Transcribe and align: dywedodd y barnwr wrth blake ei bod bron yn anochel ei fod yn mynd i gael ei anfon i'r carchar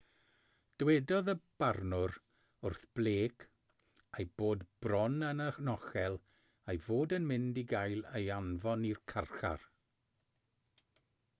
dywedodd 0.81 1.27
y 1.31 1.33
barnwr 1.63 2.13
wrth 2.69 2.85
blake 2.99 3.45
ei 4.21 4.25
bod 4.41 4.63
bron 4.85 5.19
yn 5.27 5.43
anochel 5.45 6.17
ei 6.73 6.81
fod 6.87 7.13
yn 7.19 7.27
mynd 7.33 7.59
i 7.63 7.65
gael 7.73 8.01
ei 8.21 8.31
anfon 8.39 8.87
i'r 8.93 9.03
carchar 9.13 9.67